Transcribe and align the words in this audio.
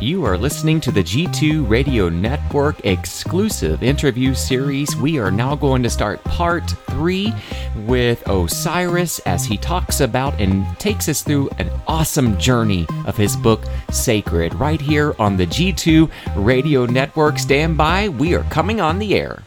You 0.00 0.24
are 0.26 0.38
listening 0.38 0.80
to 0.82 0.92
the 0.92 1.02
G2 1.02 1.68
Radio 1.68 2.08
Network 2.08 2.86
exclusive 2.86 3.82
interview 3.82 4.32
series. 4.32 4.94
We 4.94 5.18
are 5.18 5.32
now 5.32 5.56
going 5.56 5.82
to 5.82 5.90
start 5.90 6.22
part 6.22 6.70
three 6.88 7.34
with 7.84 8.22
Osiris 8.28 9.18
as 9.20 9.44
he 9.44 9.56
talks 9.56 9.98
about 10.00 10.40
and 10.40 10.64
takes 10.78 11.08
us 11.08 11.24
through 11.24 11.50
an 11.58 11.68
awesome 11.88 12.38
journey 12.38 12.86
of 13.06 13.16
his 13.16 13.34
book, 13.34 13.64
Sacred, 13.90 14.54
right 14.54 14.80
here 14.80 15.16
on 15.18 15.36
the 15.36 15.46
G2 15.46 16.08
Radio 16.36 16.86
Network. 16.86 17.36
Stand 17.40 17.76
by, 17.76 18.08
we 18.08 18.36
are 18.36 18.44
coming 18.44 18.80
on 18.80 19.00
the 19.00 19.16
air. 19.16 19.42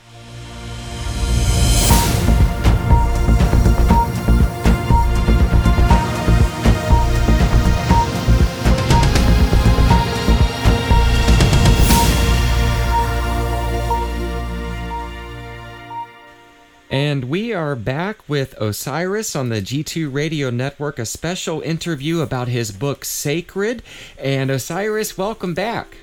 We 17.32 17.54
are 17.54 17.78
back 17.78 18.28
with 18.28 18.60
Osiris 18.60 19.38
on 19.38 19.48
the 19.48 19.62
G2 19.62 20.14
Radio 20.14 20.50
Network, 20.50 21.00
a 21.00 21.06
special 21.06 21.62
interview 21.62 22.20
about 22.20 22.50
his 22.50 22.74
book 22.74 23.06
Sacred. 23.06 23.82
And 24.20 24.52
Osiris, 24.52 25.18
welcome 25.18 25.54
back. 25.54 25.96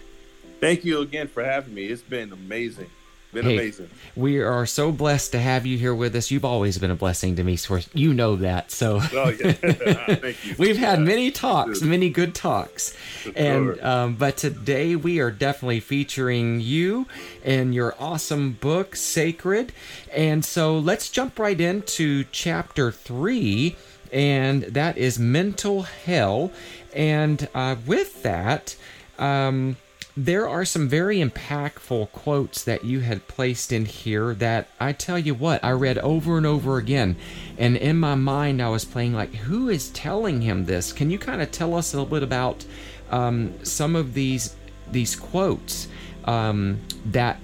Thank 0.59 0.87
you 0.87 1.03
again 1.03 1.29
for 1.29 1.45
having 1.45 1.75
me. 1.75 1.85
It's 1.89 2.01
been 2.01 2.33
amazing. 2.33 2.89
Been 3.31 3.45
hey, 3.45 3.59
amazing. 3.59 3.91
We 4.17 4.39
are 4.41 4.65
so 4.65 4.91
blessed 4.91 5.33
to 5.33 5.39
have 5.39 5.67
you 5.67 5.77
here 5.77 5.95
with 5.95 6.17
us. 6.17 6.31
You've 6.31 6.47
always 6.47 6.79
been 6.79 6.91
a 6.91 6.95
blessing 6.95 7.37
to 7.37 7.45
me, 7.45 7.57
so 7.57 7.81
you 7.93 8.15
know 8.15 8.37
that. 8.37 8.71
So, 8.71 9.01
oh, 9.03 9.29
yeah. 9.29 9.53
thank 9.53 10.47
you. 10.47 10.55
We've 10.59 10.79
had 10.79 11.01
many 11.01 11.31
talks, 11.31 11.83
many 11.83 12.09
good 12.09 12.35
talks, 12.35 12.97
and 13.37 13.79
um, 13.83 14.15
but 14.15 14.39
today 14.39 14.97
we 14.97 15.21
are 15.21 15.31
definitely 15.31 15.81
featuring 15.81 16.61
you 16.61 17.07
and 17.45 17.75
your 17.75 17.95
awesome 18.01 18.53
book, 18.53 18.97
Sacred. 18.97 19.75
And 20.11 20.43
so, 20.43 20.79
let's 20.79 21.11
jump 21.11 21.39
right 21.39 21.61
into 21.61 22.25
chapter 22.33 22.91
three, 22.91 23.77
and 24.11 24.63
that 24.63 24.97
is 24.97 25.19
mental 25.19 25.83
hell. 25.83 26.51
And 26.95 27.47
uh, 27.55 27.77
with 27.87 28.23
that. 28.23 28.75
Um, 29.19 29.77
there 30.19 30.49
are 30.49 30.65
some 30.65 30.89
very 30.89 31.19
impactful 31.19 32.11
quotes 32.11 32.65
that 32.65 32.85
you 32.85 32.99
had 32.99 33.29
placed 33.29 33.71
in 33.71 33.85
here 33.85 34.35
that 34.35 34.67
I 34.81 34.93
tell 34.93 35.17
you 35.17 35.33
what, 35.33 35.63
I 35.63 35.71
read 35.71 35.97
over 35.99 36.37
and 36.37 36.45
over 36.45 36.77
again. 36.77 37.15
And 37.57 37.77
in 37.77 38.01
my 38.01 38.17
mind, 38.17 38.61
I 38.61 38.69
was 38.69 38.85
playing 38.85 39.15
like, 39.15 39.33
who 39.33 39.69
is 39.69 39.91
telling 39.91 40.41
him 40.41 40.65
this? 40.65 40.93
Can 40.93 41.09
you 41.11 41.21
kind 41.21 41.41
of 41.41 41.53
tell 41.53 41.73
us 41.73 41.95
a 41.95 41.99
little 41.99 42.11
bit 42.11 42.25
about 42.25 42.65
um, 43.13 43.65
some 43.65 43.95
of 43.95 44.13
these 44.13 44.57
these 44.91 45.15
quotes 45.15 45.87
um, 46.25 46.81
that 47.07 47.39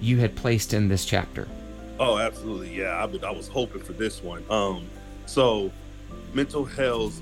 you 0.00 0.18
had 0.18 0.34
placed 0.34 0.74
in 0.74 0.88
this 0.88 1.04
chapter? 1.04 1.46
Oh, 2.00 2.18
absolutely. 2.18 2.74
Yeah, 2.74 3.06
I, 3.06 3.26
I 3.26 3.30
was 3.30 3.46
hoping 3.46 3.82
for 3.82 3.92
this 3.92 4.24
one. 4.24 4.44
Um, 4.50 4.88
so, 5.26 5.70
mental 6.34 6.64
health 6.64 7.20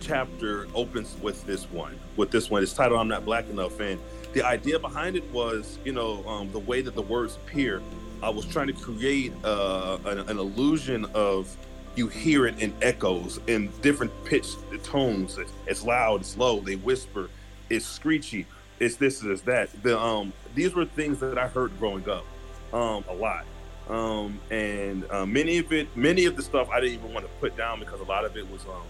chapter 0.00 0.68
opens 0.76 1.16
with 1.20 1.44
this 1.44 1.64
one. 1.64 1.98
With 2.16 2.30
this 2.30 2.50
one, 2.50 2.62
it's 2.62 2.72
titled 2.72 3.00
"I'm 3.00 3.08
Not 3.08 3.24
Black 3.24 3.48
Enough," 3.48 3.80
and 3.80 3.98
the 4.32 4.42
idea 4.42 4.78
behind 4.78 5.16
it 5.16 5.24
was, 5.32 5.78
you 5.84 5.92
know, 5.92 6.26
um, 6.28 6.50
the 6.52 6.58
way 6.58 6.80
that 6.80 6.94
the 6.94 7.02
words 7.02 7.36
appear. 7.36 7.82
I 8.22 8.28
was 8.30 8.44
trying 8.46 8.66
to 8.66 8.72
create 8.72 9.32
uh, 9.44 9.98
an, 10.04 10.18
an, 10.20 10.38
illusion 10.38 11.06
of 11.14 11.56
you 11.94 12.08
hear 12.08 12.46
it 12.46 12.58
in 12.60 12.74
echoes 12.82 13.40
in 13.46 13.70
different 13.80 14.12
pitch 14.24 14.48
tones. 14.82 15.38
It's, 15.66 15.84
loud, 15.84 16.20
it's 16.20 16.36
low, 16.36 16.60
they 16.60 16.76
whisper, 16.76 17.30
it's 17.70 17.86
screechy, 17.86 18.46
it's 18.80 18.96
this, 18.96 19.22
it's 19.22 19.42
that. 19.42 19.70
The 19.82 19.98
um, 19.98 20.32
these 20.54 20.74
were 20.74 20.84
things 20.84 21.20
that 21.20 21.38
I 21.38 21.48
heard 21.48 21.76
growing 21.78 22.08
up 22.08 22.24
um, 22.72 23.04
a 23.08 23.14
lot. 23.14 23.44
Um, 23.88 24.38
and 24.50 25.10
uh, 25.10 25.24
many 25.24 25.58
of 25.58 25.72
it, 25.72 25.96
many 25.96 26.26
of 26.26 26.36
the 26.36 26.42
stuff 26.42 26.68
I 26.70 26.80
didn't 26.80 26.96
even 26.96 27.14
want 27.14 27.24
to 27.24 27.32
put 27.40 27.56
down 27.56 27.80
because 27.80 28.00
a 28.00 28.04
lot 28.04 28.24
of 28.24 28.36
it 28.36 28.48
was, 28.50 28.62
um, 28.66 28.82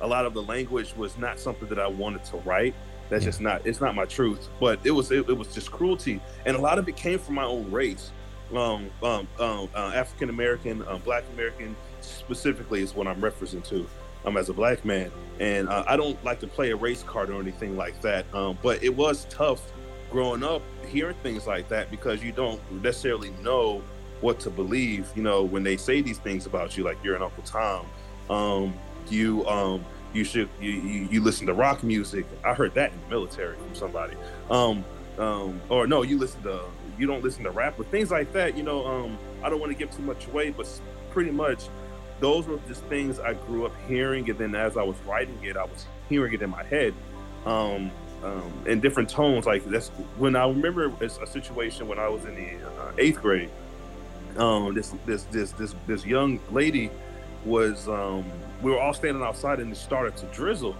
a 0.00 0.06
lot 0.06 0.24
of 0.24 0.32
the 0.32 0.42
language 0.42 0.94
was 0.96 1.18
not 1.18 1.38
something 1.38 1.68
that 1.68 1.78
I 1.78 1.86
wanted 1.86 2.24
to 2.26 2.36
write. 2.38 2.74
That's 3.08 3.24
yeah. 3.24 3.28
just 3.28 3.40
not 3.40 3.66
it's 3.66 3.80
not 3.80 3.94
my 3.94 4.04
truth. 4.04 4.48
But 4.60 4.80
it 4.84 4.90
was 4.90 5.10
it, 5.10 5.28
it, 5.28 5.36
was 5.36 5.52
just 5.54 5.70
cruelty, 5.70 6.20
and 6.44 6.56
a 6.56 6.60
lot 6.60 6.78
of 6.78 6.88
it 6.88 6.96
came 6.96 7.18
from 7.18 7.34
my 7.34 7.44
own 7.44 7.70
race, 7.70 8.10
um, 8.52 8.90
um, 9.02 9.28
um 9.38 9.68
uh, 9.74 9.92
African 9.94 10.30
American, 10.30 10.86
um, 10.88 11.00
Black 11.04 11.24
American 11.34 11.76
specifically 12.00 12.82
is 12.82 12.94
what 12.94 13.06
I'm 13.06 13.20
referencing 13.20 13.64
to. 13.68 13.86
Um, 14.24 14.36
as 14.36 14.48
a 14.48 14.52
black 14.52 14.84
man, 14.84 15.12
and 15.38 15.68
uh, 15.68 15.84
I 15.86 15.96
don't 15.96 16.22
like 16.24 16.40
to 16.40 16.48
play 16.48 16.72
a 16.72 16.76
race 16.76 17.04
card 17.04 17.30
or 17.30 17.40
anything 17.40 17.76
like 17.76 18.00
that. 18.00 18.26
Um, 18.34 18.58
but 18.60 18.82
it 18.82 18.88
was 18.88 19.24
tough 19.30 19.62
growing 20.10 20.42
up 20.42 20.62
hearing 20.86 21.16
things 21.22 21.46
like 21.46 21.68
that 21.68 21.90
because 21.90 22.22
you 22.22 22.32
don't 22.32 22.60
necessarily 22.82 23.30
know 23.42 23.82
what 24.20 24.40
to 24.40 24.50
believe. 24.50 25.08
You 25.14 25.22
know, 25.22 25.42
when 25.42 25.62
they 25.62 25.76
say 25.76 26.00
these 26.00 26.18
things 26.18 26.46
about 26.46 26.76
you, 26.76 26.84
like 26.84 26.98
you're 27.04 27.16
an 27.16 27.22
Uncle 27.22 27.42
Tom, 27.44 27.86
um, 28.30 28.74
you 29.08 29.46
um, 29.46 29.84
you 30.12 30.24
should 30.24 30.48
you, 30.60 30.70
you, 30.70 31.08
you 31.10 31.22
listen 31.22 31.46
to 31.46 31.54
rock 31.54 31.82
music. 31.82 32.26
I 32.44 32.54
heard 32.54 32.74
that 32.74 32.92
in 32.92 33.00
the 33.02 33.08
military 33.08 33.56
from 33.56 33.74
somebody. 33.74 34.16
Um, 34.50 34.84
um, 35.18 35.60
or 35.68 35.86
no, 35.86 36.02
you 36.02 36.18
listen 36.18 36.42
to 36.42 36.64
you 36.98 37.06
don't 37.06 37.22
listen 37.22 37.44
to 37.44 37.50
rap, 37.50 37.74
but 37.76 37.86
things 37.90 38.10
like 38.10 38.32
that. 38.32 38.56
You 38.56 38.62
know, 38.62 38.86
um, 38.86 39.18
I 39.42 39.50
don't 39.50 39.60
want 39.60 39.72
to 39.72 39.78
give 39.78 39.94
too 39.94 40.02
much 40.02 40.26
away, 40.28 40.50
but 40.50 40.68
pretty 41.10 41.30
much 41.30 41.68
those 42.20 42.46
were 42.46 42.58
just 42.66 42.82
things 42.84 43.18
I 43.20 43.34
grew 43.34 43.66
up 43.66 43.72
hearing, 43.86 44.28
and 44.30 44.38
then 44.38 44.54
as 44.54 44.76
I 44.76 44.82
was 44.82 44.96
writing 45.06 45.38
it, 45.42 45.56
I 45.56 45.64
was 45.64 45.86
hearing 46.08 46.32
it 46.32 46.42
in 46.42 46.50
my 46.50 46.64
head. 46.64 46.94
Um, 47.44 47.90
um, 48.22 48.52
in 48.66 48.80
different 48.80 49.08
tones. 49.08 49.46
Like 49.46 49.64
that's 49.66 49.88
when 50.18 50.36
I 50.36 50.46
remember 50.46 50.92
a 51.00 51.26
situation 51.26 51.88
when 51.88 51.98
I 51.98 52.08
was 52.08 52.24
in 52.24 52.34
the 52.34 52.66
uh, 52.66 52.92
eighth 52.98 53.20
grade. 53.20 53.50
Um, 54.36 54.74
this 54.74 54.94
this 55.06 55.24
this 55.24 55.52
this 55.52 55.74
this 55.86 56.04
young 56.04 56.40
lady 56.50 56.90
was 57.46 57.88
um, 57.88 58.24
we 58.62 58.70
were 58.70 58.80
all 58.80 58.92
standing 58.92 59.22
outside 59.22 59.60
and 59.60 59.72
it 59.72 59.76
started 59.76 60.16
to 60.18 60.26
drizzle. 60.26 60.76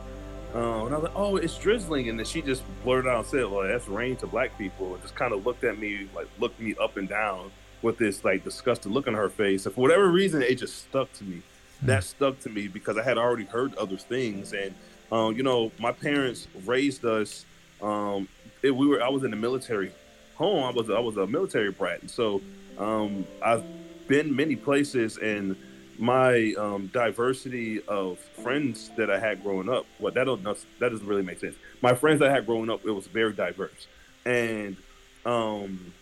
Uh, 0.55 0.87
and 0.87 0.95
I 0.95 0.99
was 0.99 1.03
like, 1.05 1.17
"Oh, 1.17 1.37
it's 1.37 1.59
drizzling," 1.59 2.09
and 2.09 2.19
then 2.19 2.25
she 2.25 2.41
just 2.41 2.63
blurted 2.83 3.11
out 3.11 3.19
and 3.19 3.27
said, 3.27 3.51
"Well, 3.51 3.67
that's 3.67 3.89
rain 3.89 4.17
to 4.17 4.27
black 4.27 4.57
people." 4.57 4.95
And 4.95 5.03
just 5.03 5.15
kind 5.15 5.33
of 5.33 5.45
looked 5.45 5.65
at 5.65 5.79
me, 5.79 6.09
like 6.15 6.29
looked 6.39 6.61
me 6.61 6.75
up 6.81 6.97
and 6.97 7.09
down 7.09 7.51
with 7.83 7.99
this 7.99 8.25
like 8.25 8.43
disgusted 8.43 8.91
look 8.91 9.07
on 9.07 9.15
her 9.15 9.29
face. 9.29 9.67
And 9.67 9.75
for 9.75 9.83
whatever 9.83 10.09
reason, 10.09 10.43
it 10.43 10.55
just 10.55 10.79
stuck 10.89 11.13
to 11.15 11.25
me. 11.25 11.37
Mm-hmm. 11.37 11.87
That 11.87 12.05
stuck 12.05 12.41
to 12.41 12.49
me 12.49 12.69
because 12.69 12.97
I 12.97 13.03
had 13.03 13.19
already 13.19 13.45
heard 13.45 13.75
other 13.75 13.99
things, 13.99 14.55
and 14.55 14.75
um, 15.13 15.37
you 15.37 15.43
know, 15.43 15.73
my 15.79 15.93
parents 15.93 16.49
raised 16.65 17.05
us. 17.05 17.45
Um, 17.83 18.29
it, 18.63 18.71
we 18.75 18.87
were 18.87 19.03
I 19.03 19.09
was 19.09 19.25
in 19.25 19.31
the 19.31 19.37
military 19.37 19.93
home. 20.37 20.65
I 20.65 20.71
was 20.71 20.89
I 20.89 21.01
was 21.01 21.17
a 21.19 21.27
military 21.27 21.71
brat, 21.71 22.01
and 22.01 22.11
so 22.11 22.41
um, 22.79 23.27
I've 23.45 23.65
been 24.09 24.35
many 24.35 24.57
places 24.57 25.19
and 25.19 25.57
my 25.99 26.55
um, 26.59 26.89
diversity 26.89 27.83
of 27.87 28.19
friends 28.19 28.91
that 28.97 29.11
I 29.11 29.19
had 29.19 29.43
growing 29.43 29.69
up. 29.69 29.87
Well, 29.99 30.13
that 30.13 30.25
don't 30.25 30.43
that 30.43 30.91
doesn't 30.91 31.07
really 31.07 31.23
make 31.23 31.41
sense. 31.41 31.57
My 31.83 31.95
friends 31.95 32.21
that 32.21 32.31
I 32.31 32.35
had 32.35 32.47
growing 32.47 32.71
up, 32.71 32.85
it 32.85 32.91
was 32.91 33.07
very 33.07 33.33
diverse, 33.33 33.87
and 34.25 34.77
um, 35.25 35.93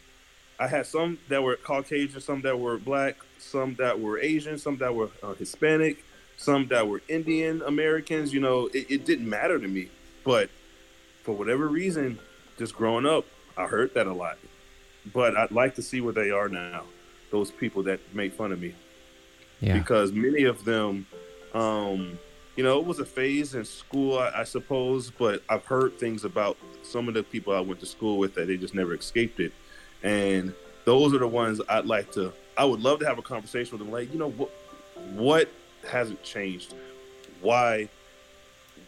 I 0.59 0.67
had 0.67 0.87
some 0.87 1.19
that 1.29 1.43
were 1.43 1.57
Caucasian, 1.57 2.21
some 2.21 2.43
that 2.43 2.59
were 2.59 2.79
black, 2.79 3.17
some 3.39 3.75
that 3.77 4.01
were 4.01 4.19
Asian, 4.19 4.59
some 4.59 4.77
that 4.79 4.95
were 4.95 5.11
uh, 5.23 5.35
Hispanic, 5.35 6.05
some 6.37 6.69
that 6.69 6.87
were 6.87 7.03
Indian 7.09 7.63
Americans. 7.63 8.33
You 8.33 8.41
know, 8.41 8.67
it, 8.69 8.91
it 8.91 9.05
didn't 9.05 9.29
matter 9.29 9.59
to 9.59 9.69
me, 9.69 9.91
but 10.25 10.51
for 11.23 11.33
whatever 11.35 11.69
reason, 11.69 12.19
just 12.59 12.75
growing 12.75 13.07
up, 13.07 13.25
I 13.57 13.67
heard 13.67 13.95
that 13.95 14.07
a 14.07 14.13
lot. 14.13 14.39
But 15.13 15.37
I'd 15.37 15.51
like 15.51 15.75
to 15.77 15.83
see 15.83 16.01
where 16.01 16.15
they 16.15 16.31
are 16.31 16.49
now. 16.49 16.85
Those 17.31 17.51
people 17.51 17.83
that 17.85 18.01
make 18.15 18.33
fun 18.35 18.53
of 18.53 18.61
me 18.61 18.75
yeah. 19.65 19.79
because 19.79 20.13
many 20.13 20.45
of 20.45 20.65
them, 20.65 21.07
um, 21.55 22.19
you 22.57 22.63
know, 22.65 22.79
it 22.79 22.87
was 22.87 23.01
a 23.01 23.05
phase 23.05 23.55
in 23.55 23.65
school, 23.65 24.19
I, 24.19 24.33
I, 24.41 24.45
suppose, 24.45 25.11
but 25.11 25.43
I've 25.49 25.65
heard 25.65 25.99
things 25.99 26.25
about 26.25 26.57
some 26.83 27.09
of 27.09 27.15
the 27.15 27.23
people 27.23 27.55
I 27.55 27.61
went 27.61 27.81
to 27.81 27.87
school 27.87 28.19
with 28.19 28.35
that 28.35 28.47
they 28.47 28.57
just 28.57 28.75
never 28.75 28.95
escaped 28.95 29.41
it, 29.41 29.53
and 30.03 30.55
those 30.85 31.15
are 31.15 31.19
the 31.19 31.29
ones 31.29 31.61
I'd 31.69 31.87
like 31.87 32.13
to. 32.13 32.33
I 32.57 32.65
would 32.65 32.81
love 32.81 33.01
to 33.01 33.07
have 33.07 33.19
a 33.19 33.23
conversation 33.23 33.77
with 33.77 33.87
them, 33.87 33.93
like, 33.93 34.13
you 34.13 34.19
know, 34.19 34.31
what 34.31 34.51
what 35.15 35.49
hasn't 35.89 36.23
changed? 36.23 36.75
Why 37.41 37.89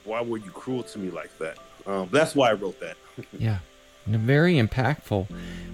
why 0.05 0.23
were 0.23 0.39
you 0.39 0.51
cruel 0.51 0.85
to 0.85 0.99
me 0.99 1.11
like 1.11 1.37
that? 1.39 1.59
Um, 1.87 2.09
that's 2.13 2.35
why 2.35 2.51
I 2.51 2.53
wrote 2.53 2.79
that. 2.81 2.97
yeah 3.39 3.59
very 4.07 4.55
impactful. 4.55 5.29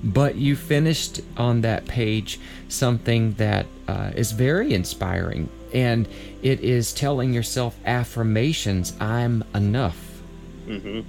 But 0.04 0.34
you 0.34 0.56
finished 0.56 1.20
on 1.36 1.60
that 1.60 1.84
page 1.86 2.40
something 2.68 3.34
that 3.34 3.66
uh, 3.86 4.10
is 4.16 4.32
very 4.32 4.74
inspiring, 4.74 5.48
and 5.72 6.08
it 6.42 6.60
is 6.60 6.92
telling 6.92 7.32
yourself 7.32 7.78
affirmations 7.84 8.94
I'm 8.98 9.44
enough. 9.54 10.20
Mm-hmm. 10.66 11.00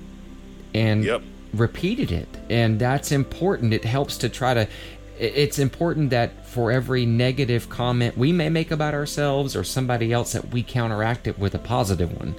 And 0.75 1.04
yep. 1.04 1.22
repeated 1.54 2.12
it. 2.12 2.28
And 2.50 2.80
that's 2.80 3.12
important. 3.12 3.74
It 3.74 3.84
helps 3.84 4.18
to 4.20 4.30
try 4.30 4.54
to. 4.54 4.68
It's 5.20 5.60
important 5.60 6.10
that 6.12 6.48
for 6.48 6.72
every 6.72 7.06
negative 7.06 7.70
comment 7.70 8.18
we 8.18 8.31
may 8.31 8.50
make 8.50 8.70
about 8.72 8.94
ourselves 8.94 9.56
or 9.56 9.64
somebody 9.64 10.12
else, 10.12 10.34
that 10.34 10.50
we 10.50 10.62
counteract 10.62 11.28
it 11.28 11.40
with 11.40 11.56
a 11.56 11.60
positive 11.60 12.16
one. 12.20 12.36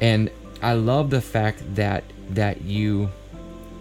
And 0.00 0.30
I 0.62 0.72
love 0.72 1.10
the 1.10 1.20
fact 1.20 1.62
that 1.74 2.04
that 2.30 2.62
you 2.62 3.10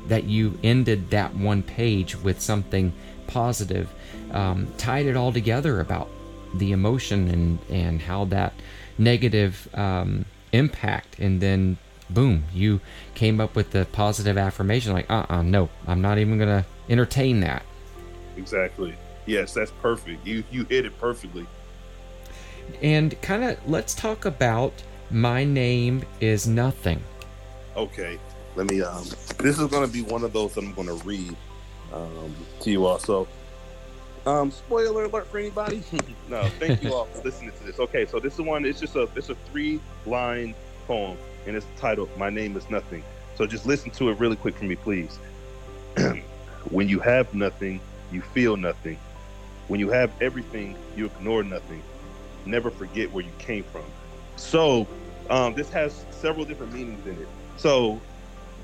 that 0.08 0.26
you 0.26 0.58
ended 0.64 1.10
that 1.12 1.36
one 1.36 1.64
page 1.64 2.16
with 2.16 2.42
something 2.42 2.94
positive, 3.28 3.90
um, 4.32 4.68
tied 4.78 5.06
it 5.06 5.16
all 5.16 5.32
together 5.32 5.80
about 5.80 6.10
the 6.54 6.72
emotion 6.72 7.28
and 7.28 7.60
and 7.70 8.02
how 8.02 8.26
that 8.26 8.54
negative 8.98 9.68
um, 9.74 10.26
impact, 10.52 11.20
and 11.20 11.42
then 11.42 11.78
boom, 12.10 12.46
you 12.54 12.80
came 13.16 13.40
up 13.40 13.56
with 13.56 13.72
the 13.72 13.86
positive 13.92 14.38
affirmation 14.38 14.94
like, 14.94 15.10
uh, 15.10 15.26
uh 15.30 15.42
no, 15.42 15.70
I'm 15.86 16.02
not 16.02 16.18
even 16.18 16.38
gonna 16.38 16.66
entertain 16.90 17.42
that. 17.42 17.64
Exactly. 18.38 18.96
Yes, 19.26 19.54
that's 19.54 19.72
perfect. 19.82 20.26
You 20.26 20.44
you 20.52 20.64
hit 20.66 20.86
it 20.86 20.98
perfectly. 21.00 21.46
And 22.82 23.20
kind 23.22 23.44
of 23.44 23.58
let's 23.70 23.94
talk 23.94 24.26
about 24.26 24.74
my 25.10 25.44
name 25.44 26.04
is 26.20 26.48
nothing. 26.48 27.02
Okay, 27.76 28.20
let 28.58 28.70
me. 28.70 28.82
Um, 28.82 29.06
this 29.40 29.60
is 29.60 29.68
going 29.68 29.86
to 29.86 29.94
be 29.94 30.02
one 30.02 30.24
of 30.24 30.34
those 30.34 30.56
that 30.56 30.64
I'm 30.64 30.74
going 30.74 30.88
to 30.88 30.96
read 31.06 31.36
um, 31.94 32.36
to 32.62 32.72
you 32.72 32.86
all. 32.86 32.98
So, 32.98 33.28
um, 34.26 34.52
spoiler 34.52 35.06
alert 35.06 35.28
for 35.28 35.38
anybody. 35.38 35.84
no, 36.30 36.44
thank 36.60 36.84
you 36.84 36.94
all 36.94 37.06
for 37.06 37.24
listening 37.24 37.52
to 37.52 37.64
this. 37.64 37.80
Okay, 37.80 38.06
so 38.06 38.20
this 38.20 38.34
is 38.34 38.42
one. 38.42 38.66
It's 38.66 38.80
just 38.80 38.96
a 38.96 39.08
it's 39.16 39.30
a 39.30 39.36
three 39.36 39.80
line 40.06 40.56
poem, 40.88 41.18
and 41.46 41.56
it's 41.56 41.68
titled 41.78 42.10
"My 42.18 42.30
Name 42.30 42.58
Is 42.58 42.70
Nothing." 42.70 43.04
So 43.36 43.46
just 43.46 43.68
listen 43.68 43.92
to 43.92 44.10
it 44.10 44.20
really 44.20 44.36
quick 44.36 44.58
for 44.58 44.66
me, 44.66 44.76
please. 44.76 45.20
when 46.72 46.90
you 46.90 47.00
have 47.00 47.34
nothing, 47.36 47.80
you 48.12 48.22
feel 48.22 48.58
nothing. 48.58 48.98
When 49.68 49.80
you 49.80 49.90
have 49.90 50.12
everything, 50.20 50.76
you 50.96 51.06
ignore 51.06 51.44
nothing. 51.44 51.84
Never 52.46 52.72
forget 52.72 53.12
where 53.12 53.24
you 53.24 53.32
came 53.38 53.64
from. 53.66 53.84
So, 54.38 54.88
um, 55.30 55.54
this 55.54 55.70
has 55.70 56.06
several 56.10 56.46
different 56.46 56.74
meanings 56.74 57.06
in 57.06 57.22
it. 57.22 57.28
So, 57.58 58.00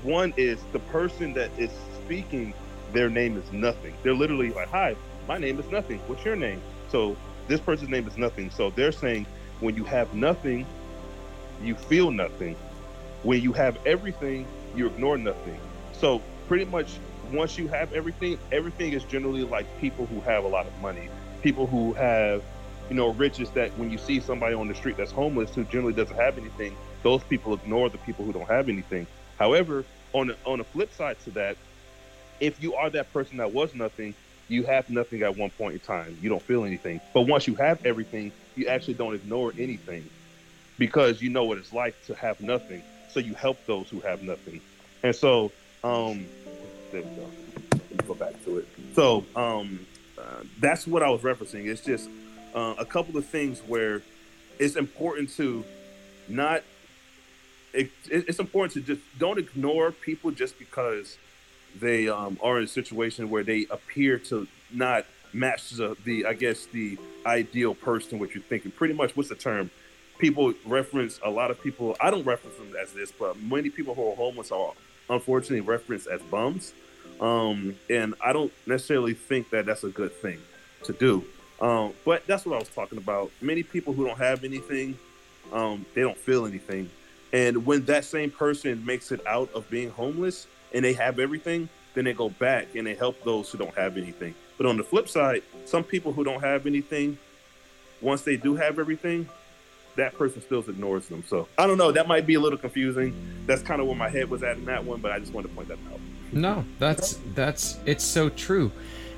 one 0.04 0.34
is 0.36 0.62
the 0.72 0.78
person 0.78 1.32
that 1.34 1.50
is 1.58 1.70
speaking, 2.04 2.54
their 2.92 3.08
name 3.08 3.36
is 3.36 3.50
nothing. 3.52 3.94
They're 4.02 4.14
literally 4.14 4.50
like, 4.50 4.68
Hi, 4.68 4.94
my 5.26 5.38
name 5.38 5.58
is 5.58 5.68
nothing. 5.70 5.98
What's 6.06 6.24
your 6.24 6.36
name? 6.36 6.60
So, 6.88 7.16
this 7.48 7.60
person's 7.60 7.90
name 7.90 8.06
is 8.06 8.16
nothing. 8.16 8.50
So, 8.50 8.70
they're 8.70 8.92
saying, 8.92 9.26
when 9.60 9.74
you 9.74 9.84
have 9.84 10.12
nothing, 10.14 10.66
you 11.62 11.74
feel 11.74 12.10
nothing. 12.10 12.56
When 13.22 13.40
you 13.40 13.52
have 13.54 13.78
everything, 13.86 14.46
you 14.76 14.86
ignore 14.86 15.16
nothing. 15.16 15.58
So, 15.92 16.20
pretty 16.46 16.66
much 16.66 16.98
once 17.32 17.56
you 17.56 17.68
have 17.68 17.92
everything, 17.92 18.38
everything 18.52 18.92
is 18.92 19.04
generally 19.04 19.44
like 19.44 19.66
people 19.80 20.06
who 20.06 20.20
have 20.20 20.44
a 20.44 20.48
lot 20.48 20.66
of 20.66 20.80
money, 20.80 21.08
people 21.42 21.66
who 21.66 21.94
have, 21.94 22.42
you 22.90 22.96
know, 22.96 23.10
riches 23.12 23.50
that 23.50 23.70
when 23.78 23.90
you 23.90 23.96
see 23.96 24.20
somebody 24.20 24.54
on 24.54 24.68
the 24.68 24.74
street 24.74 24.98
that's 24.98 25.10
homeless 25.10 25.54
who 25.54 25.64
generally 25.64 25.94
doesn't 25.94 26.16
have 26.16 26.36
anything, 26.36 26.76
those 27.02 27.22
people 27.24 27.54
ignore 27.54 27.88
the 27.88 27.98
people 27.98 28.24
who 28.24 28.32
don't 28.32 28.48
have 28.48 28.68
anything. 28.68 29.06
However, 29.38 29.84
on 30.12 30.28
the, 30.28 30.36
on 30.44 30.58
the 30.58 30.64
flip 30.64 30.92
side 30.92 31.16
to 31.24 31.30
that, 31.32 31.56
if 32.40 32.62
you 32.62 32.74
are 32.74 32.90
that 32.90 33.12
person 33.12 33.38
that 33.38 33.52
was 33.52 33.74
nothing, 33.74 34.14
you 34.48 34.64
have 34.64 34.90
nothing 34.90 35.22
at 35.22 35.36
one 35.36 35.50
point 35.50 35.74
in 35.74 35.80
time. 35.80 36.16
You 36.20 36.28
don't 36.28 36.42
feel 36.42 36.64
anything. 36.64 37.00
But 37.12 37.22
once 37.22 37.46
you 37.46 37.54
have 37.56 37.84
everything, 37.86 38.32
you 38.56 38.66
actually 38.68 38.94
don't 38.94 39.14
ignore 39.14 39.52
anything 39.58 40.08
because 40.78 41.22
you 41.22 41.30
know 41.30 41.44
what 41.44 41.58
it's 41.58 41.72
like 41.72 41.94
to 42.06 42.14
have 42.14 42.40
nothing. 42.40 42.82
So 43.08 43.20
you 43.20 43.34
help 43.34 43.64
those 43.66 43.88
who 43.88 44.00
have 44.00 44.22
nothing. 44.22 44.60
And 45.02 45.14
so, 45.14 45.52
um, 45.82 46.26
there 46.92 47.02
we 47.02 47.08
go. 47.16 47.30
Let 47.72 47.90
me 47.90 47.96
go 48.06 48.14
back 48.14 48.44
to 48.44 48.58
it. 48.58 48.68
So 48.94 49.24
um, 49.36 49.86
uh, 50.18 50.42
that's 50.60 50.86
what 50.86 51.02
I 51.02 51.10
was 51.10 51.22
referencing. 51.22 51.66
It's 51.66 51.80
just 51.80 52.08
uh, 52.54 52.74
a 52.78 52.84
couple 52.84 53.16
of 53.16 53.26
things 53.26 53.60
where 53.60 54.02
it's 54.58 54.76
important 54.76 55.30
to 55.36 55.64
not. 56.28 56.62
It, 57.74 57.90
it's 58.08 58.38
important 58.38 58.72
to 58.74 58.80
just 58.80 59.02
don't 59.18 59.38
ignore 59.38 59.90
people 59.90 60.30
just 60.30 60.58
because 60.58 61.18
they 61.80 62.08
um, 62.08 62.38
are 62.40 62.58
in 62.58 62.64
a 62.64 62.68
situation 62.68 63.30
where 63.30 63.42
they 63.42 63.66
appear 63.70 64.18
to 64.18 64.46
not 64.70 65.06
match 65.32 65.70
the, 65.70 65.96
the 66.04 66.26
I 66.26 66.34
guess 66.34 66.66
the 66.66 66.98
ideal 67.26 67.74
person 67.74 68.18
what 68.18 68.34
you're 68.34 68.44
thinking. 68.44 68.70
Pretty 68.70 68.94
much, 68.94 69.16
what's 69.16 69.28
the 69.28 69.34
term? 69.34 69.70
People 70.18 70.54
reference 70.64 71.18
a 71.24 71.30
lot 71.30 71.50
of 71.50 71.60
people. 71.60 71.96
I 72.00 72.10
don't 72.10 72.24
reference 72.24 72.56
them 72.56 72.72
as 72.80 72.92
this, 72.92 73.10
but 73.10 73.40
many 73.40 73.70
people 73.70 73.94
who 73.94 74.10
are 74.10 74.16
homeless 74.16 74.52
are 74.52 74.72
unfortunately 75.10 75.60
referenced 75.60 76.06
as 76.06 76.22
bums. 76.22 76.72
Um, 77.20 77.76
and 77.90 78.14
I 78.24 78.32
don't 78.32 78.52
necessarily 78.66 79.14
think 79.14 79.50
that 79.50 79.66
that's 79.66 79.84
a 79.84 79.88
good 79.88 80.12
thing 80.12 80.38
to 80.84 80.92
do. 80.92 81.24
Um, 81.60 81.92
but 82.04 82.26
that's 82.26 82.44
what 82.46 82.54
I 82.56 82.58
was 82.58 82.68
talking 82.68 82.98
about. 82.98 83.30
Many 83.40 83.62
people 83.62 83.92
who 83.92 84.06
don't 84.06 84.18
have 84.18 84.44
anything, 84.44 84.98
um, 85.52 85.84
they 85.94 86.02
don't 86.02 86.18
feel 86.18 86.46
anything. 86.46 86.90
And 87.34 87.66
when 87.66 87.84
that 87.86 88.04
same 88.04 88.30
person 88.30 88.86
makes 88.86 89.10
it 89.10 89.20
out 89.26 89.52
of 89.54 89.68
being 89.68 89.90
homeless 89.90 90.46
and 90.72 90.84
they 90.84 90.92
have 90.92 91.18
everything, 91.18 91.68
then 91.94 92.04
they 92.04 92.12
go 92.12 92.28
back 92.28 92.68
and 92.76 92.86
they 92.86 92.94
help 92.94 93.20
those 93.24 93.50
who 93.50 93.58
don't 93.58 93.74
have 93.74 93.96
anything. 93.96 94.36
But 94.56 94.66
on 94.66 94.76
the 94.76 94.84
flip 94.84 95.08
side, 95.08 95.42
some 95.64 95.82
people 95.82 96.12
who 96.12 96.22
don't 96.22 96.40
have 96.40 96.64
anything, 96.64 97.18
once 98.00 98.22
they 98.22 98.36
do 98.36 98.54
have 98.54 98.78
everything, 98.78 99.28
that 99.96 100.16
person 100.16 100.42
still 100.42 100.60
ignores 100.60 101.08
them. 101.08 101.24
So 101.26 101.48
I 101.58 101.66
don't 101.66 101.76
know. 101.76 101.90
That 101.90 102.06
might 102.06 102.24
be 102.24 102.34
a 102.34 102.40
little 102.40 102.58
confusing. 102.58 103.12
That's 103.46 103.62
kind 103.62 103.80
of 103.80 103.88
where 103.88 103.96
my 103.96 104.08
head 104.08 104.30
was 104.30 104.44
at 104.44 104.56
in 104.56 104.64
that 104.66 104.84
one, 104.84 105.00
but 105.00 105.10
I 105.10 105.18
just 105.18 105.32
wanted 105.32 105.48
to 105.48 105.54
point 105.54 105.66
that 105.68 105.78
out. 105.92 105.98
No, 106.32 106.64
that's 106.78 107.18
that's 107.34 107.78
it's 107.84 108.04
so 108.04 108.28
true. 108.28 108.70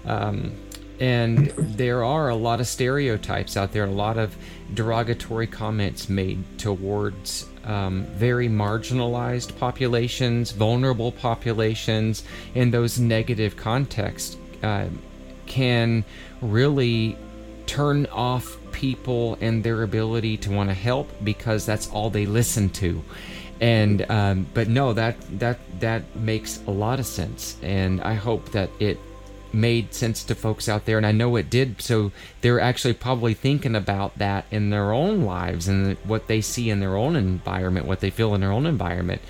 Um, 0.07 0.55
and 1.01 1.49
there 1.57 2.05
are 2.05 2.29
a 2.29 2.35
lot 2.35 2.61
of 2.61 2.67
stereotypes 2.67 3.57
out 3.57 3.73
there, 3.73 3.85
a 3.85 3.91
lot 3.91 4.17
of 4.17 4.37
derogatory 4.75 5.47
comments 5.47 6.09
made 6.09 6.43
towards 6.59 7.47
um, 7.65 8.05
very 8.15 8.49
marginalized 8.49 9.59
populations, 9.59 10.53
vulnerable 10.53 11.13
populations, 11.13 12.23
in 12.55 12.71
those 12.71 12.99
negative 12.99 13.57
contexts 13.57 14.37
uh, 14.63 14.87
can 15.47 16.05
really 16.41 17.17
turn 17.67 18.07
off 18.07 18.57
people 18.73 19.37
and 19.41 19.65
their 19.65 19.83
ability 19.83 20.37
to 20.37 20.51
want 20.51 20.69
to 20.71 20.75
help 20.75 21.11
because 21.25 21.67
that's 21.67 21.91
all 21.91 22.11
they 22.11 22.27
listen 22.27 22.69
to. 22.71 23.03
And 23.61 24.09
um, 24.11 24.47
but 24.53 24.69
no 24.69 24.93
that 24.93 25.17
that 25.39 25.59
that 25.81 26.15
makes 26.15 26.61
a 26.67 26.71
lot 26.71 27.01
of 27.01 27.07
sense. 27.07 27.57
And 27.63 28.03
i 28.03 28.13
hope 28.13 28.51
that 28.53 28.69
it 28.79 28.99
made 29.57 29.95
sense 29.95 30.23
to 30.25 30.35
folks 30.35 30.69
out 30.69 30.85
there 30.85 30.97
and 30.99 31.07
i 31.07 31.13
know 31.13 31.37
it 31.37 31.49
did. 31.51 31.81
So 31.81 32.13
they're 32.41 32.61
actually 32.61 32.95
probably 32.95 33.35
thinking 33.35 33.75
about 33.75 34.17
that 34.19 34.45
in 34.51 34.71
their 34.71 34.93
own 34.93 35.23
lives 35.23 35.67
and 35.67 35.97
what 36.05 36.27
they 36.27 36.41
see 36.41 36.71
in 36.71 36.81
their 36.81 36.97
own 36.97 37.17
environment 37.17 37.87
what 37.87 38.01
they 38.01 38.11
feel 38.11 38.35
in 38.35 38.41
their 38.41 38.53
own 38.53 38.67
environment 38.67 39.23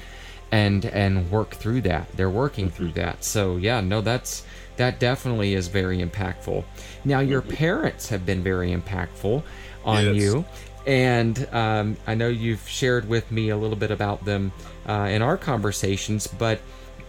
and 0.50 0.84
and 0.84 1.30
work 1.30 1.54
through 1.54 1.82
that. 1.82 2.10
They're 2.16 2.30
working 2.30 2.70
through 2.70 2.92
that. 2.92 3.24
So 3.24 3.56
yeah 3.56 3.80
no 3.80 4.00
that's 4.00 4.44
that 4.76 5.00
definitely 5.00 5.54
is 5.54 5.68
very 5.68 5.98
impactful. 5.98 6.64
Now 7.04 7.20
your 7.20 7.40
parents 7.42 8.08
have 8.08 8.26
been 8.26 8.42
very 8.42 8.74
impactful 8.74 9.42
on 9.84 10.04
yes. 10.04 10.16
you 10.16 10.44
and 10.86 11.48
um, 11.52 11.96
I 12.06 12.14
know 12.14 12.28
you've 12.28 12.66
shared 12.68 13.08
with 13.08 13.30
me 13.32 13.48
a 13.50 13.56
little 13.56 13.76
bit 13.76 13.90
about 13.90 14.24
them 14.24 14.52
uh, 14.88 15.08
in 15.10 15.20
our 15.20 15.36
conversations, 15.36 16.28
but 16.28 16.60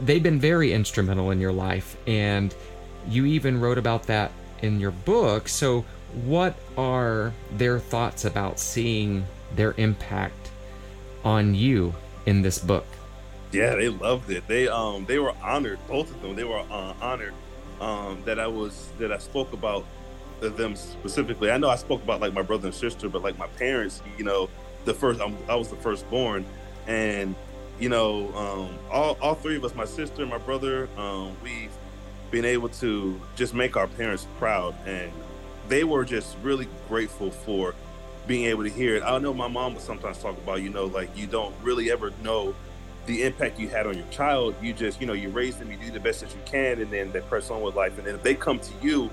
they've 0.01 0.21
been 0.21 0.39
very 0.39 0.73
instrumental 0.73 1.29
in 1.31 1.39
your 1.39 1.51
life, 1.51 1.95
and 2.07 2.53
you 3.07 3.25
even 3.25 3.59
wrote 3.59 3.77
about 3.77 4.03
that 4.03 4.31
in 4.61 4.79
your 4.79 4.91
book. 4.91 5.47
So, 5.47 5.85
what 6.25 6.55
are 6.77 7.33
their 7.51 7.79
thoughts 7.79 8.25
about 8.25 8.59
seeing 8.59 9.25
their 9.55 9.73
impact 9.77 10.51
on 11.23 11.53
you 11.55 11.93
in 12.25 12.41
this 12.41 12.59
book? 12.59 12.85
Yeah, 13.51 13.75
they 13.75 13.89
loved 13.89 14.29
it. 14.29 14.47
They 14.47 14.67
um 14.67 15.05
they 15.05 15.19
were 15.19 15.33
honored, 15.43 15.79
both 15.87 16.13
of 16.13 16.21
them. 16.21 16.35
They 16.35 16.43
were 16.43 16.59
uh, 16.59 16.93
honored 17.01 17.33
um, 17.79 18.21
that 18.25 18.39
I 18.39 18.47
was 18.47 18.89
that 18.99 19.11
I 19.11 19.17
spoke 19.17 19.53
about 19.53 19.85
them 20.39 20.75
specifically. 20.75 21.51
I 21.51 21.57
know 21.57 21.69
I 21.69 21.75
spoke 21.75 22.03
about 22.03 22.21
like 22.21 22.33
my 22.33 22.41
brother 22.41 22.67
and 22.67 22.75
sister, 22.75 23.09
but 23.09 23.21
like 23.23 23.37
my 23.37 23.47
parents, 23.47 24.01
you 24.17 24.23
know, 24.23 24.49
the 24.85 24.93
first 24.93 25.21
I'm, 25.21 25.35
i 25.49 25.55
was 25.55 25.69
the 25.69 25.75
firstborn, 25.77 26.45
and 26.87 27.35
you 27.79 27.89
know, 27.89 28.33
um, 28.35 28.77
all 28.91 29.17
all 29.21 29.35
three 29.35 29.55
of 29.57 29.63
us, 29.63 29.75
my 29.75 29.85
sister, 29.85 30.25
my 30.25 30.37
brother, 30.37 30.89
um, 30.97 31.35
we've 31.43 31.71
been 32.31 32.45
able 32.45 32.69
to 32.69 33.19
just 33.35 33.53
make 33.53 33.77
our 33.77 33.87
parents 33.87 34.27
proud, 34.37 34.75
and 34.85 35.11
they 35.67 35.83
were 35.83 36.05
just 36.05 36.35
really 36.43 36.67
grateful 36.87 37.31
for 37.31 37.75
being 38.25 38.45
able 38.45 38.63
to 38.63 38.69
hear 38.69 38.95
it. 38.95 39.03
I 39.03 39.17
know 39.19 39.33
my 39.33 39.47
mom 39.47 39.73
would 39.73 39.83
sometimes 39.83 40.17
talk 40.19 40.37
about, 40.37 40.61
you 40.61 40.69
know, 40.69 40.85
like 40.85 41.09
you 41.15 41.27
don't 41.27 41.55
really 41.63 41.91
ever 41.91 42.11
know 42.23 42.53
the 43.05 43.23
impact 43.23 43.57
you 43.57 43.69
had 43.69 43.87
on 43.87 43.95
your 43.95 44.07
child. 44.07 44.55
You 44.61 44.73
just, 44.73 44.99
you 44.99 45.07
know, 45.07 45.13
you 45.13 45.29
raise 45.29 45.55
them, 45.57 45.71
you 45.71 45.77
do 45.77 45.91
the 45.91 45.99
best 45.99 46.21
that 46.21 46.31
you 46.31 46.41
can, 46.45 46.81
and 46.81 46.91
then 46.91 47.11
they 47.13 47.21
press 47.21 47.49
on 47.49 47.61
with 47.61 47.75
life. 47.75 47.97
And 47.97 48.05
then 48.05 48.15
if 48.15 48.23
they 48.23 48.35
come 48.35 48.59
to 48.59 48.71
you 48.81 49.09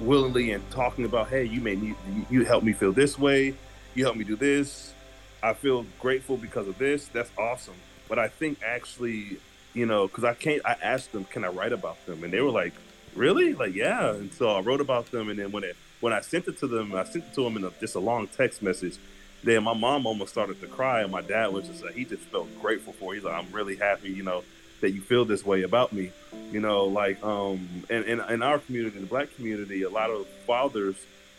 willingly 0.00 0.52
and 0.52 0.68
talking 0.70 1.04
about, 1.04 1.28
hey, 1.28 1.44
you 1.44 1.60
made 1.60 1.82
me, 1.82 1.94
you 2.30 2.44
helped 2.44 2.64
me 2.64 2.72
feel 2.72 2.92
this 2.92 3.18
way, 3.18 3.54
you 3.94 4.04
helped 4.04 4.18
me 4.18 4.24
do 4.24 4.36
this. 4.36 4.94
I 5.42 5.52
feel 5.52 5.84
grateful 6.00 6.36
because 6.36 6.68
of 6.68 6.78
this. 6.78 7.08
That's 7.08 7.30
awesome. 7.38 7.74
But 8.08 8.18
I 8.18 8.28
think 8.28 8.60
actually, 8.64 9.38
you 9.78 9.86
know, 9.86 10.08
because 10.08 10.24
I 10.24 10.34
can't, 10.34 10.60
I 10.64 10.76
asked 10.82 11.12
them, 11.12 11.24
can 11.24 11.44
I 11.44 11.48
write 11.48 11.72
about 11.72 12.04
them? 12.06 12.24
And 12.24 12.32
they 12.32 12.40
were 12.40 12.50
like, 12.50 12.72
really? 13.14 13.54
Like, 13.54 13.74
yeah. 13.74 14.10
And 14.10 14.32
so 14.32 14.50
I 14.50 14.60
wrote 14.60 14.80
about 14.80 15.10
them. 15.10 15.28
And 15.30 15.38
then 15.38 15.52
when 15.52 15.64
it, 15.64 15.76
when 16.00 16.12
I 16.12 16.20
sent 16.20 16.48
it 16.48 16.58
to 16.58 16.66
them, 16.66 16.94
I 16.94 17.04
sent 17.04 17.24
it 17.24 17.34
to 17.34 17.44
them 17.44 17.56
in 17.56 17.64
a, 17.64 17.70
just 17.80 17.94
a 17.94 18.00
long 18.00 18.26
text 18.26 18.62
message. 18.62 18.96
Then 19.44 19.62
my 19.62 19.74
mom 19.74 20.04
almost 20.04 20.32
started 20.32 20.60
to 20.62 20.66
cry, 20.66 21.02
and 21.02 21.12
my 21.12 21.20
dad 21.20 21.52
was 21.52 21.68
just 21.68 21.84
like, 21.84 21.94
he 21.94 22.04
just 22.04 22.22
felt 22.24 22.48
grateful 22.60 22.92
for. 22.92 23.14
He's 23.14 23.22
like, 23.22 23.34
I'm 23.34 23.52
really 23.52 23.76
happy, 23.76 24.10
you 24.10 24.24
know, 24.24 24.42
that 24.80 24.90
you 24.90 25.00
feel 25.00 25.24
this 25.24 25.46
way 25.46 25.62
about 25.62 25.92
me. 25.92 26.10
You 26.50 26.60
know, 26.60 26.86
like 26.86 27.22
um, 27.22 27.84
and 27.88 28.04
in, 28.04 28.42
our 28.42 28.58
community, 28.58 28.96
in 28.96 29.02
the 29.02 29.08
black 29.08 29.34
community, 29.36 29.82
a 29.82 29.90
lot 29.90 30.10
of 30.10 30.26
fathers, 30.44 30.96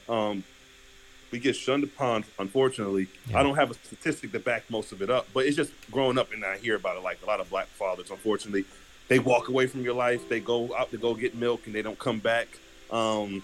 um, 0.07 0.45
we 1.31 1.39
get 1.39 1.55
shunned 1.55 1.83
upon. 1.83 2.25
Unfortunately, 2.37 3.07
yeah. 3.29 3.39
I 3.39 3.43
don't 3.43 3.55
have 3.55 3.71
a 3.71 3.73
statistic 3.73 4.31
to 4.31 4.39
back 4.39 4.69
most 4.69 4.91
of 4.91 5.01
it 5.01 5.09
up, 5.09 5.27
but 5.33 5.45
it's 5.45 5.55
just 5.55 5.71
growing 5.91 6.17
up 6.17 6.31
and 6.31 6.43
I 6.43 6.57
hear 6.57 6.75
about 6.75 6.97
it. 6.97 7.03
Like 7.03 7.19
a 7.23 7.25
lot 7.25 7.39
of 7.39 7.49
black 7.49 7.67
fathers, 7.67 8.09
unfortunately, 8.09 8.65
they 9.07 9.19
walk 9.19 9.49
away 9.49 9.67
from 9.67 9.81
your 9.81 9.95
life. 9.95 10.29
They 10.29 10.39
go 10.39 10.75
out 10.75 10.91
to 10.91 10.97
go 10.97 11.13
get 11.13 11.35
milk 11.35 11.65
and 11.65 11.75
they 11.75 11.81
don't 11.81 11.99
come 11.99 12.19
back. 12.19 12.47
Um, 12.91 13.43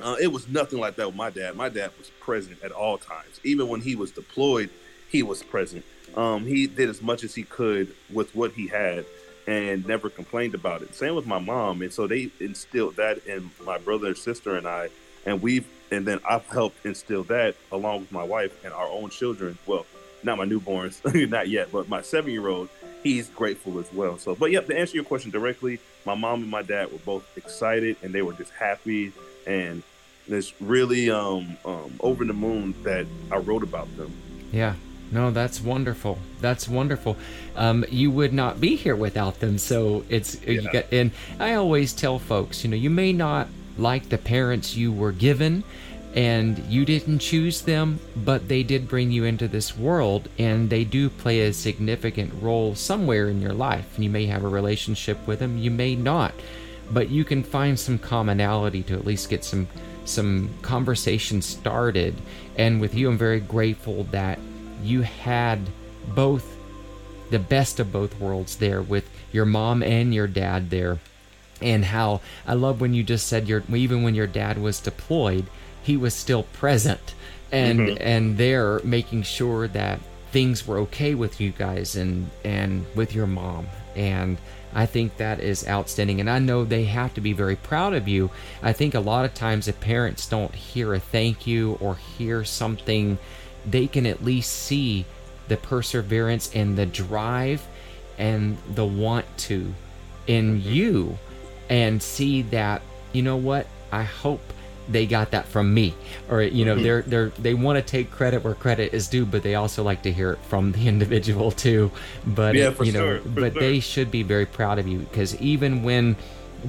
uh, 0.00 0.16
it 0.20 0.32
was 0.32 0.48
nothing 0.48 0.78
like 0.78 0.96
that 0.96 1.06
with 1.06 1.16
my 1.16 1.30
dad. 1.30 1.56
My 1.56 1.68
dad 1.68 1.90
was 1.98 2.10
present 2.20 2.62
at 2.62 2.72
all 2.72 2.98
times, 2.98 3.40
even 3.44 3.68
when 3.68 3.80
he 3.80 3.96
was 3.96 4.10
deployed. 4.10 4.70
He 5.08 5.22
was 5.22 5.42
present. 5.42 5.84
Um, 6.16 6.44
he 6.44 6.66
did 6.66 6.88
as 6.88 7.00
much 7.02 7.24
as 7.24 7.34
he 7.34 7.44
could 7.44 7.94
with 8.12 8.34
what 8.34 8.52
he 8.52 8.68
had 8.68 9.04
and 9.46 9.86
never 9.86 10.08
complained 10.08 10.54
about 10.54 10.82
it. 10.82 10.94
Same 10.94 11.14
with 11.14 11.26
my 11.26 11.38
mom. 11.38 11.82
And 11.82 11.92
so 11.92 12.06
they 12.06 12.30
instilled 12.40 12.96
that 12.96 13.24
in 13.26 13.50
my 13.64 13.78
brother 13.78 14.08
and 14.08 14.16
sister 14.16 14.56
and 14.56 14.66
I. 14.66 14.88
And 15.26 15.42
we've, 15.42 15.66
and 15.90 16.06
then 16.06 16.20
I've 16.28 16.46
helped 16.46 16.84
instill 16.84 17.24
that 17.24 17.56
along 17.72 18.00
with 18.00 18.12
my 18.12 18.24
wife 18.24 18.64
and 18.64 18.72
our 18.72 18.86
own 18.86 19.10
children. 19.10 19.58
Well, 19.66 19.86
not 20.22 20.38
my 20.38 20.44
newborns, 20.44 21.28
not 21.30 21.48
yet, 21.48 21.70
but 21.72 21.88
my 21.88 22.02
seven 22.02 22.32
year 22.32 22.48
old, 22.48 22.68
he's 23.02 23.28
grateful 23.30 23.78
as 23.78 23.92
well. 23.92 24.18
So, 24.18 24.34
but 24.34 24.50
yep, 24.50 24.66
to 24.66 24.78
answer 24.78 24.96
your 24.96 25.04
question 25.04 25.30
directly, 25.30 25.78
my 26.04 26.14
mom 26.14 26.42
and 26.42 26.50
my 26.50 26.62
dad 26.62 26.90
were 26.92 26.98
both 26.98 27.24
excited 27.36 27.96
and 28.02 28.12
they 28.12 28.22
were 28.22 28.32
just 28.32 28.52
happy 28.52 29.12
and 29.46 29.82
it's 30.26 30.58
really 30.60 31.10
um, 31.10 31.56
um, 31.64 31.92
over 32.00 32.24
the 32.24 32.32
moon 32.32 32.74
that 32.82 33.06
I 33.30 33.36
wrote 33.36 33.62
about 33.62 33.94
them. 33.96 34.10
Yeah, 34.52 34.74
no, 35.10 35.30
that's 35.30 35.60
wonderful. 35.60 36.18
That's 36.40 36.68
wonderful. 36.68 37.16
Um, 37.56 37.84
you 37.90 38.10
would 38.10 38.32
not 38.32 38.60
be 38.60 38.76
here 38.76 38.96
without 38.96 39.40
them. 39.40 39.58
So 39.58 40.04
it's 40.08 40.40
yeah. 40.42 40.50
you 40.50 40.72
got, 40.72 40.86
and 40.92 41.10
I 41.38 41.54
always 41.54 41.92
tell 41.92 42.18
folks, 42.18 42.64
you 42.64 42.70
know, 42.70 42.76
you 42.76 42.90
may 42.90 43.12
not 43.12 43.48
like 43.78 44.08
the 44.08 44.18
parents 44.18 44.76
you 44.76 44.92
were 44.92 45.12
given, 45.12 45.64
and 46.14 46.58
you 46.68 46.84
didn't 46.84 47.18
choose 47.18 47.62
them, 47.62 47.98
but 48.16 48.48
they 48.48 48.62
did 48.62 48.88
bring 48.88 49.10
you 49.10 49.24
into 49.24 49.48
this 49.48 49.76
world, 49.76 50.28
and 50.38 50.70
they 50.70 50.84
do 50.84 51.10
play 51.10 51.40
a 51.40 51.52
significant 51.52 52.32
role 52.40 52.74
somewhere 52.74 53.28
in 53.28 53.42
your 53.42 53.52
life. 53.52 53.98
You 53.98 54.10
may 54.10 54.26
have 54.26 54.44
a 54.44 54.48
relationship 54.48 55.26
with 55.26 55.40
them, 55.40 55.58
you 55.58 55.70
may 55.70 55.96
not, 55.96 56.32
but 56.92 57.10
you 57.10 57.24
can 57.24 57.42
find 57.42 57.78
some 57.78 57.98
commonality 57.98 58.82
to 58.84 58.94
at 58.94 59.04
least 59.04 59.30
get 59.30 59.44
some 59.44 59.66
some 60.04 60.50
conversation 60.60 61.40
started. 61.40 62.14
And 62.56 62.78
with 62.78 62.94
you, 62.94 63.08
I'm 63.08 63.16
very 63.16 63.40
grateful 63.40 64.04
that 64.10 64.38
you 64.82 65.00
had 65.00 65.58
both 66.14 66.58
the 67.30 67.38
best 67.38 67.80
of 67.80 67.90
both 67.90 68.20
worlds 68.20 68.56
there 68.56 68.82
with 68.82 69.08
your 69.32 69.46
mom 69.46 69.82
and 69.82 70.14
your 70.14 70.26
dad 70.26 70.68
there 70.68 70.98
and 71.64 71.86
how 71.86 72.20
I 72.46 72.54
love 72.54 72.80
when 72.80 72.94
you 72.94 73.02
just 73.02 73.26
said 73.26 73.48
your 73.48 73.64
even 73.72 74.02
when 74.02 74.14
your 74.14 74.26
dad 74.26 74.58
was 74.58 74.80
deployed 74.80 75.46
he 75.82 75.96
was 75.96 76.14
still 76.14 76.44
present 76.44 77.14
and 77.50 77.80
mm-hmm. 77.80 77.96
and 78.00 78.38
there 78.38 78.80
making 78.84 79.22
sure 79.22 79.68
that 79.68 80.00
things 80.30 80.66
were 80.66 80.78
okay 80.78 81.14
with 81.14 81.40
you 81.40 81.50
guys 81.50 81.96
and 81.96 82.30
and 82.44 82.84
with 82.94 83.14
your 83.14 83.26
mom 83.26 83.66
and 83.96 84.38
I 84.76 84.86
think 84.86 85.18
that 85.18 85.38
is 85.38 85.66
outstanding 85.68 86.20
and 86.20 86.28
I 86.28 86.40
know 86.40 86.64
they 86.64 86.84
have 86.84 87.14
to 87.14 87.20
be 87.20 87.32
very 87.32 87.54
proud 87.54 87.94
of 87.94 88.08
you. 88.08 88.30
I 88.60 88.72
think 88.72 88.94
a 88.94 89.00
lot 89.00 89.24
of 89.24 89.32
times 89.32 89.68
if 89.68 89.78
parents 89.78 90.26
don't 90.26 90.52
hear 90.52 90.94
a 90.94 90.98
thank 90.98 91.46
you 91.46 91.78
or 91.80 91.94
hear 91.94 92.44
something 92.44 93.18
they 93.64 93.86
can 93.86 94.04
at 94.04 94.24
least 94.24 94.52
see 94.52 95.06
the 95.48 95.56
perseverance 95.56 96.50
and 96.54 96.76
the 96.76 96.86
drive 96.86 97.66
and 98.18 98.58
the 98.74 98.84
want 98.84 99.26
to 99.36 99.74
in 100.26 100.60
you 100.62 101.18
and 101.68 102.02
see 102.02 102.42
that 102.42 102.82
you 103.12 103.22
know 103.22 103.36
what 103.36 103.66
i 103.92 104.02
hope 104.02 104.40
they 104.88 105.06
got 105.06 105.30
that 105.30 105.46
from 105.46 105.72
me 105.72 105.94
or 106.28 106.42
you 106.42 106.64
know 106.64 106.74
mm-hmm. 106.74 106.84
they're 106.84 107.02
they're 107.02 107.28
they 107.38 107.54
want 107.54 107.76
to 107.76 107.82
take 107.82 108.10
credit 108.10 108.44
where 108.44 108.54
credit 108.54 108.92
is 108.92 109.08
due 109.08 109.24
but 109.24 109.42
they 109.42 109.54
also 109.54 109.82
like 109.82 110.02
to 110.02 110.12
hear 110.12 110.32
it 110.32 110.38
from 110.40 110.72
the 110.72 110.88
individual 110.94 111.50
too 111.50 111.90
but 112.26 112.54
yeah, 112.54 112.72
you 112.82 112.92
know 112.92 113.18
sure, 113.18 113.20
but 113.20 113.52
sure. 113.52 113.62
they 113.62 113.80
should 113.80 114.10
be 114.10 114.22
very 114.22 114.46
proud 114.46 114.78
of 114.78 114.86
you 114.86 114.98
because 114.98 115.34
even 115.40 115.82
when 115.82 116.16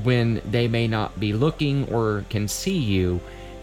when 0.04 0.42
they 0.50 0.68
may 0.68 0.88
not 0.88 1.20
be 1.20 1.34
looking 1.34 1.92
or 1.92 2.26
can 2.30 2.48
see 2.48 2.78
you 2.78 3.20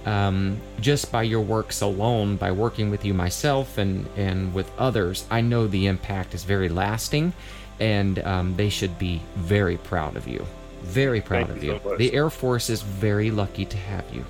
um, 0.07 0.61
just 0.81 1.13
by 1.13 1.23
your 1.23 1.41
works 1.41 1.81
alone, 1.81 2.37
by 2.37 2.51
working 2.51 2.91
with 2.91 3.05
you 3.05 3.15
myself 3.15 3.79
and, 3.79 4.07
and 4.17 4.53
with 4.53 4.71
others, 4.79 5.27
I 5.31 5.41
know 5.43 5.67
the 5.67 5.87
impact 5.87 6.35
is 6.35 6.45
very 6.45 6.69
lasting 6.69 7.33
and 7.79 8.19
um, 8.21 8.57
they 8.57 8.69
should 8.69 8.99
be 8.99 9.23
very 9.37 9.77
proud 9.77 10.17
of 10.17 10.27
you. 10.27 10.45
Very 10.83 11.21
proud 11.21 11.47
Thank 11.47 11.59
of 11.59 11.65
you. 11.65 11.73
you. 11.75 11.81
So 11.83 11.97
the 11.97 12.13
Air 12.13 12.31
Force 12.31 12.69
is 12.69 12.83
very 12.83 13.31
lucky 13.31 13.65
to 13.65 13.77
have 13.77 14.05
you. 14.13 14.25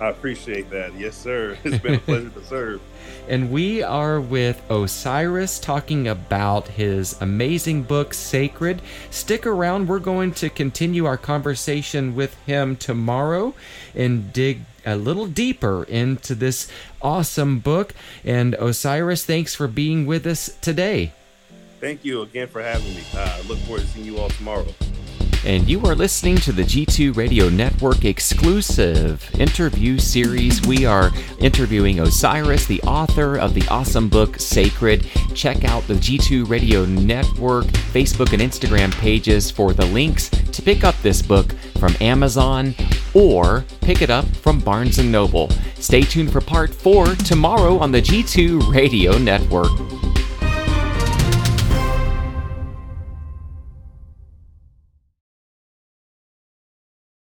I 0.00 0.08
appreciate 0.08 0.70
that. 0.70 0.94
Yes, 0.94 1.16
sir. 1.16 1.58
It's 1.64 1.78
been 1.78 1.94
a 1.94 1.98
pleasure 1.98 2.30
to 2.30 2.44
serve. 2.44 2.80
And 3.28 3.50
we 3.50 3.82
are 3.82 4.18
with 4.22 4.62
Osiris 4.70 5.58
talking 5.58 6.08
about 6.08 6.68
his 6.68 7.20
amazing 7.20 7.82
book, 7.82 8.14
Sacred. 8.14 8.80
Stick 9.10 9.44
around. 9.46 9.86
We're 9.86 9.98
going 9.98 10.32
to 10.34 10.48
continue 10.48 11.04
our 11.04 11.18
conversation 11.18 12.14
with 12.14 12.34
him 12.44 12.74
tomorrow 12.76 13.54
and 13.94 14.32
dig 14.32 14.60
a 14.86 14.96
little 14.96 15.26
deeper 15.26 15.84
into 15.84 16.34
this 16.34 16.68
awesome 17.02 17.58
book. 17.58 17.94
And 18.24 18.54
Osiris, 18.54 19.26
thanks 19.26 19.54
for 19.54 19.68
being 19.68 20.06
with 20.06 20.26
us 20.26 20.56
today. 20.62 21.12
Thank 21.80 22.02
you 22.02 22.22
again 22.22 22.48
for 22.48 22.62
having 22.62 22.94
me. 22.94 23.02
Uh, 23.14 23.40
I 23.42 23.46
look 23.46 23.58
forward 23.58 23.82
to 23.82 23.88
seeing 23.88 24.06
you 24.06 24.18
all 24.18 24.30
tomorrow 24.30 24.66
and 25.44 25.68
you 25.68 25.84
are 25.86 25.94
listening 25.94 26.36
to 26.36 26.52
the 26.52 26.62
G2 26.62 27.16
Radio 27.16 27.48
Network 27.48 28.04
exclusive 28.04 29.28
interview 29.38 29.98
series. 29.98 30.66
We 30.66 30.84
are 30.84 31.10
interviewing 31.38 32.00
Osiris, 32.00 32.66
the 32.66 32.82
author 32.82 33.38
of 33.38 33.54
the 33.54 33.66
awesome 33.68 34.08
book 34.08 34.38
Sacred. 34.38 35.06
Check 35.34 35.64
out 35.64 35.86
the 35.86 35.94
G2 35.94 36.48
Radio 36.48 36.84
Network 36.84 37.66
Facebook 37.66 38.32
and 38.32 38.42
Instagram 38.42 38.92
pages 39.00 39.50
for 39.50 39.72
the 39.72 39.86
links 39.86 40.28
to 40.28 40.62
pick 40.62 40.84
up 40.84 40.96
this 41.02 41.22
book 41.22 41.52
from 41.78 41.94
Amazon 42.00 42.74
or 43.14 43.64
pick 43.80 44.02
it 44.02 44.10
up 44.10 44.26
from 44.26 44.60
Barnes 44.60 44.98
& 44.98 45.04
Noble. 45.04 45.50
Stay 45.76 46.02
tuned 46.02 46.32
for 46.32 46.40
part 46.40 46.74
4 46.74 47.14
tomorrow 47.14 47.78
on 47.78 47.92
the 47.92 48.02
G2 48.02 48.72
Radio 48.72 49.16
Network. 49.18 49.87